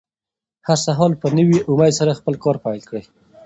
[0.67, 3.03] هر سهار په نوي امېد سره خپل کار پیل کړئ.